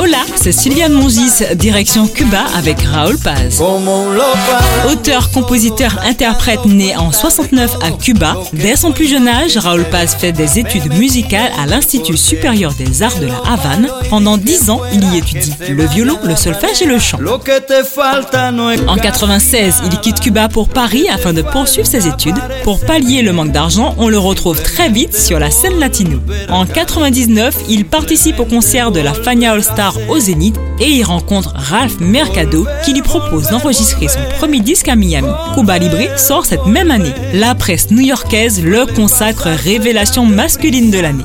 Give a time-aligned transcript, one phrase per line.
[0.00, 3.60] Hola, c'est Sylviane Mongis, direction Cuba avec Raoul Paz.
[4.88, 10.16] Auteur, compositeur, interprète né en 69 à Cuba, dès son plus jeune âge, Raoul Paz
[10.16, 13.88] fait des études musicales à l'Institut supérieur des arts de la Havane.
[14.08, 17.18] Pendant 10 ans, il y étudie le violon, le solfège et le chant.
[18.86, 22.38] En 96, il quitte Cuba pour Paris afin de poursuivre ses études.
[22.62, 26.20] Pour pallier le manque d'argent, on le retrouve très vite sur la scène latino.
[26.48, 31.04] En 99, il participe au concert de la Fania All Star au Zénith et il
[31.04, 35.28] rencontre Ralph Mercado qui lui propose d'enregistrer son premier disque à Miami.
[35.54, 37.12] Cuba Libre sort cette même année.
[37.34, 41.24] La presse new-yorkaise le consacre révélation masculine de l'année.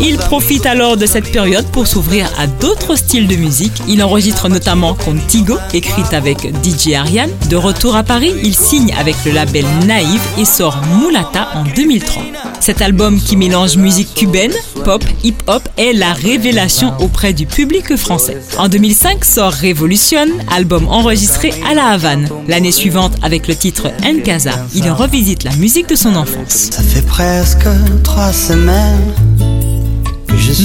[0.00, 3.82] Il profite alors de cette période pour s'ouvrir à d'autres styles de musique.
[3.88, 7.30] Il enregistre notamment Contigo, écrite avec DJ Ariane.
[7.48, 12.45] De retour à Paris, il signe avec le label Naïve et sort Mulata en 2003.
[12.60, 14.52] Cet album qui mélange musique cubaine,
[14.84, 18.38] pop, hip-hop est la révélation auprès du public français.
[18.58, 22.28] En 2005 sort Révolution, album enregistré à La Havane.
[22.48, 26.70] L'année suivante, avec le titre En Casa, il revisite la musique de son enfance.
[26.72, 27.66] Ça fait presque
[28.02, 29.14] trois semaines.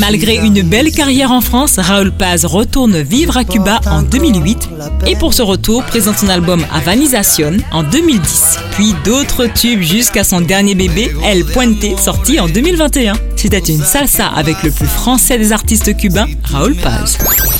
[0.01, 4.69] Malgré une belle carrière en France, Raoul Paz retourne vivre à Cuba en 2008
[5.05, 8.57] et pour ce retour présente son album Havanización en 2010.
[8.71, 13.13] Puis d'autres tubes jusqu'à son dernier bébé, El Puente, sorti en 2021.
[13.35, 17.19] C'était une salsa avec le plus français des artistes cubains, Raoul Paz.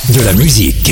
[0.09, 0.91] De la musique.